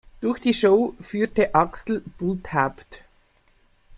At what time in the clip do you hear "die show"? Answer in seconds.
0.39-0.95